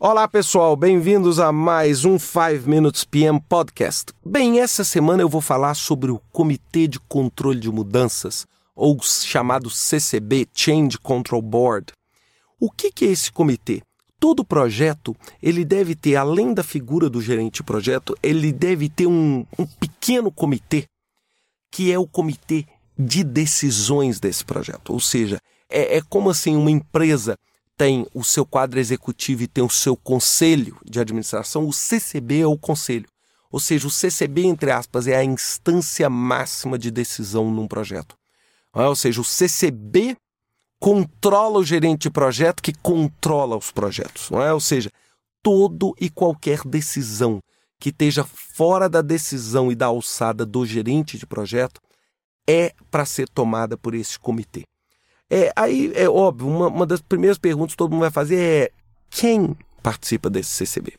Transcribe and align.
Olá 0.00 0.28
pessoal, 0.28 0.76
bem-vindos 0.76 1.40
a 1.40 1.50
mais 1.50 2.04
um 2.04 2.20
5 2.20 2.68
Minutes 2.70 3.02
PM 3.02 3.40
Podcast. 3.40 4.12
Bem, 4.24 4.60
essa 4.60 4.84
semana 4.84 5.24
eu 5.24 5.28
vou 5.28 5.40
falar 5.40 5.74
sobre 5.74 6.12
o 6.12 6.20
Comitê 6.30 6.86
de 6.86 7.00
Controle 7.00 7.58
de 7.58 7.68
Mudanças, 7.68 8.46
ou 8.76 8.96
chamado 9.02 9.68
CCB, 9.68 10.46
Change 10.54 10.98
Control 10.98 11.42
Board. 11.42 11.92
O 12.60 12.70
que, 12.70 12.92
é 13.04 13.08
esse 13.08 13.32
comitê? 13.32 13.82
Todo 14.20 14.44
projeto, 14.44 15.16
ele 15.42 15.64
deve 15.64 15.96
ter, 15.96 16.14
além 16.14 16.54
da 16.54 16.62
figura 16.62 17.10
do 17.10 17.20
gerente 17.20 17.56
de 17.56 17.64
projeto, 17.64 18.16
ele 18.22 18.52
deve 18.52 18.88
ter 18.88 19.08
um, 19.08 19.44
um 19.58 19.66
pequeno 19.66 20.30
comitê, 20.30 20.84
que 21.72 21.90
é 21.90 21.98
o 21.98 22.06
comitê 22.06 22.64
de 22.96 23.24
decisões 23.24 24.20
desse 24.20 24.44
projeto. 24.44 24.92
Ou 24.92 25.00
seja, 25.00 25.40
é, 25.68 25.96
é 25.96 26.02
como 26.08 26.30
assim 26.30 26.54
uma 26.54 26.70
empresa 26.70 27.36
tem 27.78 28.04
o 28.12 28.24
seu 28.24 28.44
quadro 28.44 28.80
executivo 28.80 29.44
e 29.44 29.46
tem 29.46 29.62
o 29.62 29.70
seu 29.70 29.96
conselho 29.96 30.76
de 30.84 30.98
administração, 30.98 31.64
o 31.64 31.72
CCB 31.72 32.40
é 32.40 32.46
o 32.46 32.58
conselho. 32.58 33.06
Ou 33.50 33.60
seja, 33.60 33.86
o 33.86 33.90
CCB, 33.90 34.44
entre 34.44 34.72
aspas, 34.72 35.06
é 35.06 35.16
a 35.16 35.24
instância 35.24 36.10
máxima 36.10 36.76
de 36.76 36.90
decisão 36.90 37.50
num 37.50 37.68
projeto. 37.68 38.18
É? 38.74 38.82
Ou 38.82 38.96
seja, 38.96 39.20
o 39.20 39.24
CCB 39.24 40.16
controla 40.80 41.60
o 41.60 41.64
gerente 41.64 42.02
de 42.02 42.10
projeto 42.10 42.62
que 42.62 42.74
controla 42.74 43.56
os 43.56 43.70
projetos. 43.70 44.28
Não 44.28 44.42
é? 44.42 44.52
Ou 44.52 44.60
seja, 44.60 44.90
todo 45.42 45.94
e 46.00 46.10
qualquer 46.10 46.62
decisão 46.64 47.40
que 47.80 47.90
esteja 47.90 48.24
fora 48.24 48.88
da 48.88 49.00
decisão 49.00 49.70
e 49.70 49.76
da 49.76 49.86
alçada 49.86 50.44
do 50.44 50.66
gerente 50.66 51.16
de 51.16 51.26
projeto 51.26 51.80
é 52.46 52.74
para 52.90 53.06
ser 53.06 53.28
tomada 53.28 53.78
por 53.78 53.94
esse 53.94 54.18
comitê. 54.18 54.64
É, 55.30 55.52
aí 55.54 55.92
é 55.94 56.08
óbvio, 56.08 56.48
uma, 56.48 56.68
uma 56.68 56.86
das 56.86 57.00
primeiras 57.00 57.38
perguntas 57.38 57.72
que 57.72 57.76
todo 57.76 57.90
mundo 57.90 58.00
vai 58.00 58.10
fazer 58.10 58.40
é 58.40 58.70
quem 59.10 59.56
participa 59.82 60.30
desse 60.30 60.50
CCB? 60.50 60.94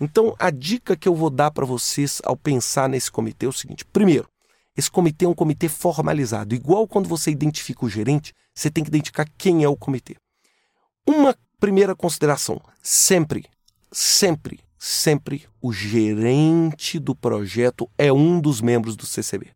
Então, 0.00 0.34
a 0.38 0.50
dica 0.50 0.96
que 0.96 1.08
eu 1.08 1.14
vou 1.14 1.30
dar 1.30 1.50
para 1.50 1.66
vocês 1.66 2.20
ao 2.24 2.36
pensar 2.36 2.88
nesse 2.88 3.10
comitê 3.10 3.46
é 3.46 3.48
o 3.48 3.52
seguinte: 3.52 3.84
primeiro, 3.84 4.28
esse 4.76 4.90
comitê 4.90 5.24
é 5.24 5.28
um 5.28 5.34
comitê 5.34 5.68
formalizado. 5.68 6.54
Igual 6.54 6.86
quando 6.86 7.08
você 7.08 7.30
identifica 7.30 7.84
o 7.84 7.88
gerente, 7.88 8.32
você 8.54 8.70
tem 8.70 8.84
que 8.84 8.90
identificar 8.90 9.26
quem 9.36 9.64
é 9.64 9.68
o 9.68 9.76
comitê. 9.76 10.16
Uma 11.06 11.36
primeira 11.58 11.96
consideração: 11.96 12.60
sempre, 12.82 13.44
sempre, 13.90 14.60
sempre 14.78 15.46
o 15.60 15.72
gerente 15.72 16.98
do 16.98 17.14
projeto 17.14 17.90
é 17.98 18.12
um 18.12 18.40
dos 18.40 18.60
membros 18.60 18.94
do 18.96 19.06
CCB. 19.06 19.50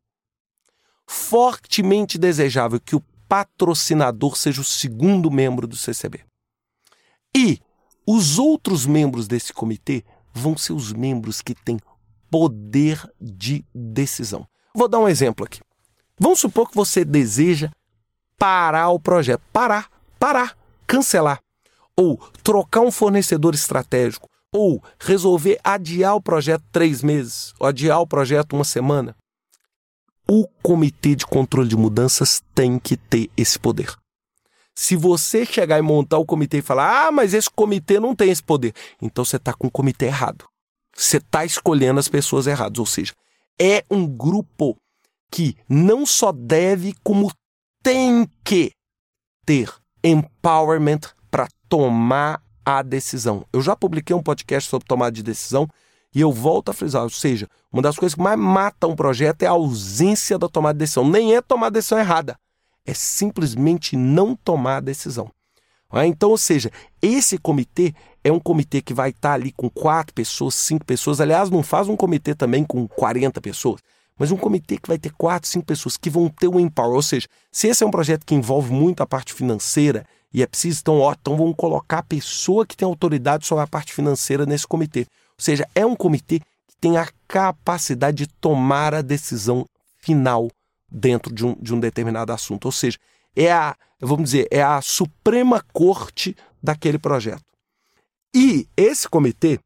Fortemente 1.06 2.18
desejável 2.18 2.80
que 2.80 2.96
o 2.96 3.04
patrocinador 3.32 4.36
seja 4.36 4.60
o 4.60 4.64
segundo 4.64 5.30
membro 5.30 5.66
do 5.66 5.74
CCB. 5.74 6.20
E 7.34 7.58
os 8.06 8.38
outros 8.38 8.84
membros 8.84 9.26
desse 9.26 9.54
comitê 9.54 10.04
vão 10.34 10.54
ser 10.54 10.74
os 10.74 10.92
membros 10.92 11.40
que 11.40 11.54
têm 11.54 11.78
poder 12.30 13.10
de 13.18 13.64
decisão. 13.74 14.46
Vou 14.74 14.86
dar 14.86 14.98
um 14.98 15.08
exemplo 15.08 15.46
aqui. 15.46 15.60
Vamos 16.20 16.40
supor 16.40 16.68
que 16.68 16.76
você 16.76 17.06
deseja 17.06 17.70
parar 18.36 18.90
o 18.90 19.00
projeto. 19.00 19.40
Parar, 19.50 19.88
parar, 20.18 20.54
cancelar. 20.86 21.40
Ou 21.96 22.18
trocar 22.42 22.82
um 22.82 22.90
fornecedor 22.90 23.54
estratégico. 23.54 24.28
Ou 24.52 24.84
resolver 25.00 25.58
adiar 25.64 26.16
o 26.16 26.20
projeto 26.20 26.64
três 26.70 27.02
meses. 27.02 27.54
Ou 27.58 27.66
adiar 27.66 27.98
o 27.98 28.06
projeto 28.06 28.52
uma 28.52 28.64
semana 28.64 29.16
o 30.28 30.46
comitê 30.62 31.14
de 31.14 31.26
controle 31.26 31.68
de 31.68 31.76
mudanças 31.76 32.42
tem 32.54 32.78
que 32.78 32.96
ter 32.96 33.30
esse 33.36 33.58
poder. 33.58 33.94
Se 34.74 34.96
você 34.96 35.44
chegar 35.44 35.78
e 35.78 35.82
montar 35.82 36.18
o 36.18 36.24
comitê 36.24 36.58
e 36.58 36.62
falar, 36.62 37.08
ah, 37.08 37.12
mas 37.12 37.34
esse 37.34 37.50
comitê 37.50 38.00
não 38.00 38.14
tem 38.14 38.30
esse 38.30 38.42
poder, 38.42 38.74
então 39.00 39.24
você 39.24 39.36
está 39.36 39.52
com 39.52 39.66
o 39.66 39.70
comitê 39.70 40.06
errado. 40.06 40.46
Você 40.94 41.18
está 41.18 41.44
escolhendo 41.44 42.00
as 42.00 42.08
pessoas 42.08 42.46
erradas. 42.46 42.78
Ou 42.78 42.86
seja, 42.86 43.12
é 43.60 43.84
um 43.90 44.06
grupo 44.06 44.76
que 45.30 45.56
não 45.68 46.04
só 46.04 46.32
deve, 46.32 46.94
como 47.02 47.32
tem 47.82 48.28
que 48.44 48.72
ter 49.44 49.72
empowerment 50.04 51.00
para 51.30 51.48
tomar 51.68 52.42
a 52.64 52.82
decisão. 52.82 53.46
Eu 53.52 53.60
já 53.60 53.74
publiquei 53.74 54.14
um 54.14 54.22
podcast 54.22 54.68
sobre 54.68 54.86
tomada 54.86 55.12
de 55.12 55.22
decisão 55.22 55.68
e 56.14 56.20
eu 56.20 56.30
volto 56.30 56.70
a 56.70 56.74
frisar, 56.74 57.02
ou 57.02 57.10
seja, 57.10 57.48
uma 57.72 57.82
das 57.82 57.96
coisas 57.96 58.14
que 58.14 58.20
mais 58.20 58.38
mata 58.38 58.86
um 58.86 58.94
projeto 58.94 59.42
é 59.42 59.46
a 59.46 59.52
ausência 59.52 60.38
da 60.38 60.48
tomada 60.48 60.74
de 60.74 60.80
decisão. 60.80 61.08
Nem 61.08 61.34
é 61.34 61.40
tomar 61.40 61.68
a 61.68 61.70
decisão 61.70 61.98
errada, 61.98 62.38
é 62.84 62.92
simplesmente 62.92 63.96
não 63.96 64.36
tomar 64.36 64.76
a 64.76 64.80
decisão. 64.80 65.30
É? 65.92 66.06
Então, 66.06 66.30
ou 66.30 66.38
seja, 66.38 66.70
esse 67.00 67.36
comitê 67.36 67.94
é 68.24 68.32
um 68.32 68.40
comitê 68.40 68.80
que 68.80 68.94
vai 68.94 69.10
estar 69.10 69.34
ali 69.34 69.52
com 69.52 69.68
quatro 69.68 70.14
pessoas, 70.14 70.54
cinco 70.54 70.86
pessoas. 70.86 71.20
Aliás, 71.20 71.50
não 71.50 71.62
faz 71.62 71.88
um 71.88 71.96
comitê 71.96 72.34
também 72.34 72.64
com 72.64 72.88
40 72.88 73.40
pessoas, 73.40 73.80
mas 74.18 74.30
um 74.30 74.36
comitê 74.36 74.78
que 74.78 74.88
vai 74.88 74.98
ter 74.98 75.12
quatro, 75.12 75.48
cinco 75.48 75.66
pessoas 75.66 75.96
que 75.96 76.08
vão 76.08 76.28
ter 76.28 76.48
o 76.48 76.58
empower. 76.58 76.94
Ou 76.94 77.02
seja, 77.02 77.28
se 77.50 77.68
esse 77.68 77.84
é 77.84 77.86
um 77.86 77.90
projeto 77.90 78.24
que 78.24 78.34
envolve 78.34 78.72
muito 78.72 79.02
a 79.02 79.06
parte 79.06 79.34
financeira 79.34 80.06
e 80.32 80.42
é 80.42 80.46
preciso, 80.46 80.80
então, 80.80 80.98
ó, 81.00 81.12
então 81.12 81.36
vamos 81.36 81.54
colocar 81.56 81.98
a 81.98 82.02
pessoa 82.02 82.64
que 82.64 82.76
tem 82.76 82.86
autoridade 82.86 83.46
sobre 83.46 83.64
a 83.64 83.66
parte 83.66 83.92
financeira 83.92 84.46
nesse 84.46 84.66
comitê. 84.66 85.06
Ou 85.42 85.44
seja, 85.44 85.68
é 85.74 85.84
um 85.84 85.96
comitê 85.96 86.38
que 86.38 86.76
tem 86.80 86.96
a 86.96 87.08
capacidade 87.26 88.18
de 88.18 88.26
tomar 88.28 88.94
a 88.94 89.02
decisão 89.02 89.66
final 89.98 90.48
dentro 90.88 91.34
de 91.34 91.44
um, 91.44 91.56
de 91.60 91.74
um 91.74 91.80
determinado 91.80 92.32
assunto. 92.32 92.66
Ou 92.66 92.70
seja, 92.70 92.96
é 93.34 93.50
a, 93.50 93.76
vamos 94.00 94.30
dizer, 94.30 94.46
é 94.52 94.62
a 94.62 94.80
Suprema 94.80 95.60
Corte 95.72 96.36
daquele 96.62 96.96
projeto. 96.96 97.42
E 98.32 98.68
esse 98.76 99.08
comitê, 99.08 99.58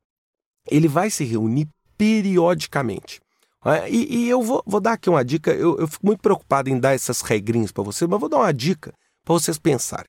ele 0.67 0.89
vai 0.89 1.11
se 1.11 1.25
reunir 1.25 1.69
periodicamente. 1.99 3.21
É, 3.63 3.91
e, 3.91 4.25
e, 4.25 4.29
eu 4.31 4.41
vou, 4.41 4.63
vou, 4.65 4.81
dar 4.81 4.95
aqui 4.95 5.11
uma 5.11 5.23
dica. 5.23 5.53
Eu, 5.53 5.79
eu, 5.79 5.87
fico 5.87 6.07
muito 6.07 6.21
preocupado 6.21 6.71
em 6.71 6.81
dar 6.81 6.95
essas 6.95 7.21
regrinhas 7.21 7.71
para 7.71 7.85
vocês, 7.85 8.09
mas 8.09 8.19
vou 8.19 8.31
dar 8.31 8.39
uma 8.39 8.55
dica 8.55 8.95
para 9.23 9.35
vocês 9.35 9.59
pensarem. 9.59 10.09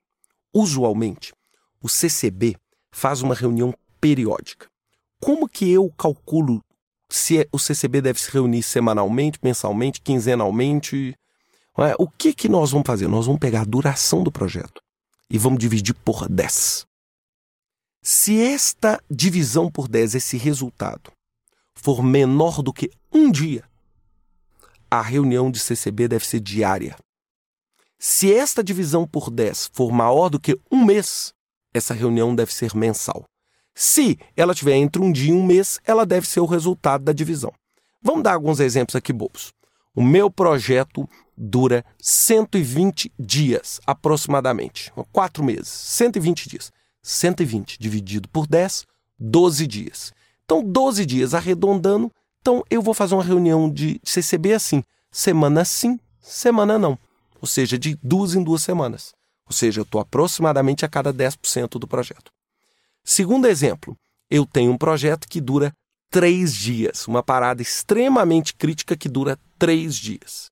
Usualmente, 0.53 1.33
o 1.81 1.89
CCB 1.89 2.55
faz 2.89 3.21
uma 3.21 3.35
reunião 3.35 3.73
periódica. 3.99 4.69
Como 5.21 5.47
que 5.47 5.71
eu 5.71 5.91
calculo 5.97 6.63
se 7.09 7.39
é, 7.39 7.47
o 7.51 7.57
CCB 7.57 8.01
deve 8.01 8.19
se 8.19 8.31
reunir 8.31 8.63
semanalmente, 8.63 9.39
mensalmente, 9.41 10.01
quinzenalmente? 10.01 11.15
É? 11.79 11.95
O 11.99 12.07
que, 12.07 12.33
que 12.33 12.49
nós 12.49 12.71
vamos 12.71 12.87
fazer? 12.87 13.07
Nós 13.07 13.27
vamos 13.27 13.39
pegar 13.39 13.61
a 13.61 13.65
duração 13.65 14.23
do 14.23 14.31
projeto 14.31 14.81
e 15.29 15.37
vamos 15.37 15.59
dividir 15.59 15.93
por 15.93 16.27
10. 16.27 16.85
Se 18.03 18.41
esta 18.41 19.01
divisão 19.09 19.69
por 19.69 19.87
10, 19.87 20.15
esse 20.15 20.37
resultado, 20.37 21.11
for 21.75 22.01
menor 22.01 22.61
do 22.61 22.73
que 22.73 22.89
um 23.11 23.31
dia, 23.31 23.63
a 24.89 25.01
reunião 25.01 25.51
de 25.51 25.59
CCB 25.59 26.07
deve 26.07 26.25
ser 26.25 26.39
diária. 26.39 26.97
Se 27.99 28.33
esta 28.33 28.63
divisão 28.63 29.07
por 29.07 29.29
10 29.29 29.71
for 29.73 29.91
maior 29.91 30.29
do 30.29 30.39
que 30.39 30.57
um 30.71 30.85
mês, 30.85 31.33
essa 31.73 31.93
reunião 31.93 32.35
deve 32.35 32.53
ser 32.53 32.75
mensal. 32.75 33.25
Se 33.79 34.17
ela 34.35 34.55
tiver 34.55 34.73
entre 34.73 34.99
um 34.99 35.11
dia 35.11 35.29
e 35.29 35.33
um 35.35 35.45
mês, 35.45 35.79
ela 35.85 36.03
deve 36.03 36.27
ser 36.27 36.39
o 36.39 36.47
resultado 36.47 37.03
da 37.03 37.13
divisão. 37.13 37.53
Vamos 38.01 38.23
dar 38.23 38.33
alguns 38.33 38.59
exemplos 38.59 38.95
aqui 38.95 39.13
bobos. 39.13 39.53
O 39.95 40.01
meu 40.01 40.31
projeto 40.31 41.07
dura 41.37 41.85
120 42.01 43.13
dias, 43.19 43.79
aproximadamente. 43.85 44.91
Quatro 45.11 45.43
meses, 45.43 45.67
120 45.67 46.49
dias. 46.49 46.71
120 47.03 47.77
dividido 47.79 48.27
por 48.29 48.47
10, 48.47 48.87
12 49.19 49.67
dias. 49.67 50.11
Então, 50.43 50.63
12 50.63 51.05
dias 51.05 51.35
arredondando. 51.35 52.11
Então, 52.41 52.63
eu 52.71 52.81
vou 52.81 52.95
fazer 52.95 53.13
uma 53.13 53.23
reunião 53.23 53.69
de 53.69 54.01
CCB 54.03 54.55
assim: 54.55 54.83
semana 55.11 55.63
sim, 55.63 55.99
semana 56.19 56.79
não. 56.79 56.97
Ou 57.39 57.47
seja, 57.47 57.77
de 57.77 57.95
duas 58.01 58.33
em 58.33 58.43
duas 58.43 58.63
semanas. 58.63 59.13
Ou 59.45 59.53
seja, 59.53 59.81
eu 59.81 59.83
estou 59.83 60.01
aproximadamente 60.01 60.83
a 60.83 60.89
cada 60.89 61.13
10% 61.13 61.77
do 61.77 61.87
projeto. 61.87 62.36
Segundo 63.09 63.47
exemplo, 63.47 63.97
eu 64.29 64.45
tenho 64.45 64.69
um 64.69 64.77
projeto 64.77 65.29
que 65.29 65.39
dura 65.39 65.71
três 66.11 66.53
dias, 66.53 67.07
uma 67.07 67.23
parada 67.23 67.61
extremamente 67.61 68.53
crítica 68.53 68.97
que 68.97 69.07
dura 69.07 69.39
três 69.57 69.95
dias. 69.95 70.47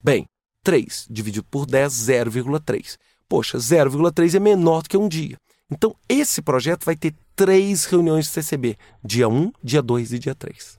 Bem, 0.00 0.24
3 0.62 1.08
dividido 1.10 1.44
por 1.50 1.66
10, 1.66 1.92
0,3. 1.92 2.96
Poxa, 3.28 3.58
0,3 3.58 4.36
é 4.36 4.38
menor 4.38 4.82
do 4.82 4.88
que 4.88 4.96
um 4.96 5.08
dia. 5.08 5.36
Então, 5.68 5.96
esse 6.08 6.40
projeto 6.40 6.84
vai 6.84 6.94
ter 6.94 7.12
três 7.34 7.86
reuniões 7.86 8.26
de 8.26 8.30
CCB: 8.30 8.78
dia 9.04 9.28
1, 9.28 9.50
dia 9.60 9.82
2 9.82 10.12
e 10.12 10.18
dia 10.20 10.34
3. 10.36 10.78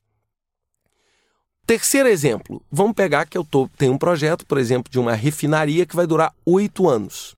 Terceiro 1.65 2.07
exemplo, 2.07 2.63
vamos 2.71 2.94
pegar 2.94 3.25
que 3.25 3.38
eu 3.38 3.44
tô, 3.44 3.68
tenho 3.77 3.91
um 3.91 3.97
projeto, 3.97 4.45
por 4.45 4.57
exemplo, 4.57 4.89
de 4.89 4.97
uma 4.97 5.13
refinaria 5.13 5.85
que 5.85 5.95
vai 5.95 6.07
durar 6.07 6.33
oito 6.45 6.88
anos. 6.88 7.35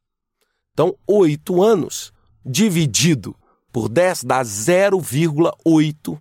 Então, 0.73 0.95
oito 1.07 1.63
anos 1.63 2.13
dividido 2.45 3.35
por 3.71 3.89
10 3.89 4.23
dá 4.23 4.41
0,8 4.41 6.19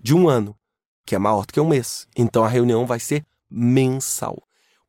de 0.00 0.14
um 0.14 0.28
ano, 0.28 0.56
que 1.06 1.14
é 1.14 1.18
maior 1.18 1.46
do 1.46 1.52
que 1.52 1.60
um 1.60 1.68
mês. 1.68 2.06
Então 2.16 2.44
a 2.44 2.48
reunião 2.48 2.86
vai 2.86 3.00
ser 3.00 3.24
mensal. 3.50 4.42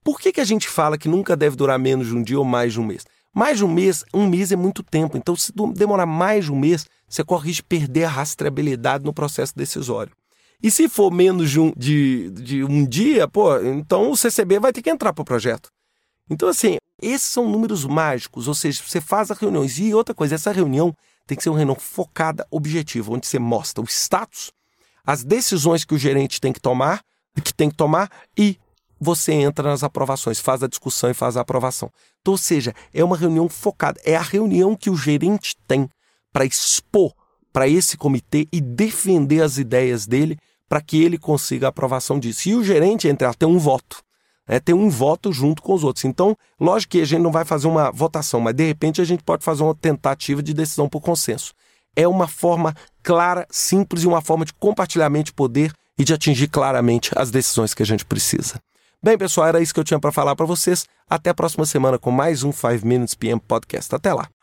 Por 0.04 0.20
que, 0.20 0.32
que 0.32 0.42
a 0.42 0.46
gente 0.46 0.70
fala 0.70 0.98
que 0.98 1.10
nunca 1.10 1.36
deve 1.36 1.56
durar 1.56 1.80
menos 1.80 2.08
de 2.08 2.16
um 2.16 2.22
dia 2.22 2.38
ou 2.38 2.46
mais 2.46 2.74
de 2.74 2.80
um 2.80 2.86
mês? 2.86 3.06
Mais 3.34 3.58
de 3.58 3.66
um 3.66 3.68
mês, 3.68 4.04
um 4.14 4.28
mês 4.28 4.52
é 4.52 4.56
muito 4.56 4.82
tempo. 4.82 5.18
Então, 5.18 5.36
se 5.36 5.52
demorar 5.74 6.06
mais 6.06 6.46
de 6.46 6.54
um 6.54 6.56
mês, 6.56 6.86
você 7.08 7.24
corre 7.24 7.52
de 7.52 7.62
perder 7.62 8.06
a 8.06 8.10
rastreabilidade 8.10 9.04
no 9.04 9.14
processo 9.14 9.54
decisório. 9.56 10.14
E 10.64 10.72
se 10.72 10.88
for 10.88 11.12
menos 11.12 11.52
de 11.52 11.60
um, 11.60 11.74
de, 11.76 12.30
de 12.32 12.64
um 12.64 12.86
dia, 12.86 13.28
pô, 13.28 13.58
então 13.60 14.10
o 14.10 14.16
CCB 14.16 14.60
vai 14.60 14.72
ter 14.72 14.82
que 14.82 14.90
entrar 14.90 15.12
para 15.12 15.22
o 15.22 15.26
projeto. 15.26 15.70
Então, 16.30 16.50
assim, 16.50 16.78
esses 17.02 17.28
são 17.30 17.50
números 17.50 17.86
mágicos, 17.86 18.48
ou 18.48 18.56
seja, 18.56 18.82
você 18.86 19.00
faz 19.00 19.30
as 19.32 19.38
reuniões. 19.38 19.78
E 19.78 19.94
outra 19.94 20.16
coisa, 20.16 20.36
essa 20.36 20.52
reunião 20.52 20.94
tem 21.28 21.38
que 21.38 21.44
ser 21.44 21.50
uma 21.50 21.58
reunião 21.58 21.76
focada, 21.76 22.46
objetiva, 22.50 23.12
onde 23.12 23.28
você 23.28 23.40
mostra 23.40 23.84
o 23.84 23.88
status, 23.88 24.52
as 25.06 25.24
decisões 25.24 25.84
que 25.84 25.94
o 25.94 25.98
gerente 25.98 26.42
tem 26.42 26.54
que 26.54 26.60
tomar, 26.60 27.02
que 27.44 27.54
tem 27.54 27.70
que 27.70 27.76
tomar 27.76 28.10
e 28.38 28.58
você 29.00 29.34
entra 29.34 29.70
nas 29.70 29.84
aprovações, 29.84 30.40
faz 30.40 30.64
a 30.64 30.68
discussão 30.68 31.10
e 31.10 31.14
faz 31.14 31.36
a 31.36 31.42
aprovação. 31.42 31.92
Então, 32.22 32.34
ou 32.34 32.38
seja, 32.38 32.74
é 32.94 33.04
uma 33.04 33.18
reunião 33.18 33.50
focada, 33.50 34.00
é 34.04 34.16
a 34.16 34.22
reunião 34.22 34.76
que 34.76 34.90
o 34.90 34.96
gerente 34.96 35.56
tem 35.68 35.90
para 36.32 36.46
expor 36.46 37.14
para 37.52 37.68
esse 37.70 37.96
comitê 37.96 38.48
e 38.52 38.60
defender 38.60 39.42
as 39.42 39.58
ideias 39.58 40.06
dele 40.06 40.38
para 40.68 40.82
que 40.82 41.02
ele 41.02 41.18
consiga 41.18 41.68
a 41.68 41.70
aprovação 41.70 42.20
disso. 42.20 42.50
E 42.50 42.56
o 42.56 42.64
gerente, 42.64 43.08
entre 43.08 43.32
tem 43.36 43.48
um 43.48 43.60
voto. 43.60 44.04
Né? 44.48 44.60
Tem 44.60 44.76
um 44.76 44.90
voto 44.90 45.32
junto 45.32 45.62
com 45.62 45.74
os 45.74 45.84
outros. 45.84 46.06
Então, 46.06 46.36
lógico 46.60 46.92
que 46.92 47.02
a 47.02 47.06
gente 47.06 47.22
não 47.22 47.32
vai 47.32 47.46
fazer 47.46 47.68
uma 47.68 47.92
votação, 47.92 48.40
mas 48.40 48.56
de 48.56 48.66
repente 48.66 49.02
a 49.02 49.06
gente 49.06 49.24
pode 49.24 49.44
fazer 49.44 49.64
uma 49.64 49.76
tentativa 49.76 50.42
de 50.42 50.54
decisão 50.54 50.88
por 50.88 51.02
consenso. 51.02 51.54
É 51.96 52.08
uma 52.08 52.28
forma 52.28 52.76
clara, 53.02 53.48
simples 53.50 54.04
e 54.04 54.08
uma 54.08 54.22
forma 54.22 54.46
de 54.46 54.54
compartilhamento 54.54 55.28
de 55.28 55.34
poder 55.34 55.72
e 55.98 56.04
de 56.04 56.14
atingir 56.14 56.48
claramente 56.48 57.12
as 57.16 57.32
decisões 57.32 57.74
que 57.74 57.82
a 57.82 57.86
gente 57.86 58.06
precisa. 58.06 58.60
Bem, 59.02 59.18
pessoal, 59.18 59.48
era 59.48 59.62
isso 59.62 59.74
que 59.74 59.80
eu 59.80 59.84
tinha 59.84 60.00
para 60.00 60.12
falar 60.12 60.36
para 60.36 60.46
vocês. 60.46 60.86
Até 61.10 61.30
a 61.30 61.34
próxima 61.34 61.66
semana 61.66 62.00
com 62.00 62.12
mais 62.12 62.44
um 62.44 62.52
5 62.52 62.86
Minutes 62.86 63.14
PM 63.14 63.40
Podcast. 63.40 63.94
Até 63.94 64.14
lá. 64.14 64.35